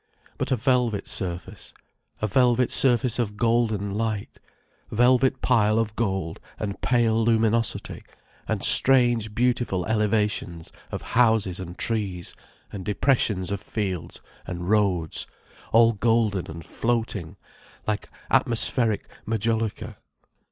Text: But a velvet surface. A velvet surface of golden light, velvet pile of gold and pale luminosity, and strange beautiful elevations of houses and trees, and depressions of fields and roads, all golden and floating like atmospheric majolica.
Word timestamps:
But 0.39 0.51
a 0.51 0.55
velvet 0.55 1.07
surface. 1.07 1.75
A 2.23 2.25
velvet 2.25 2.71
surface 2.71 3.19
of 3.19 3.37
golden 3.37 3.91
light, 3.93 4.39
velvet 4.89 5.43
pile 5.43 5.77
of 5.77 5.95
gold 5.95 6.39
and 6.57 6.81
pale 6.81 7.23
luminosity, 7.23 8.01
and 8.47 8.63
strange 8.63 9.35
beautiful 9.35 9.85
elevations 9.85 10.71
of 10.91 11.03
houses 11.13 11.59
and 11.59 11.77
trees, 11.77 12.33
and 12.73 12.83
depressions 12.83 13.51
of 13.51 13.61
fields 13.61 14.23
and 14.47 14.71
roads, 14.71 15.27
all 15.71 15.93
golden 15.93 16.49
and 16.49 16.65
floating 16.65 17.35
like 17.85 18.09
atmospheric 18.31 19.07
majolica. 19.27 19.97